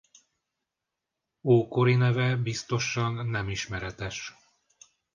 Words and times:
Ókori 1.43 1.95
neve 1.95 2.35
biztosan 2.35 3.25
nem 3.27 3.49
ismeretes. 3.49 4.35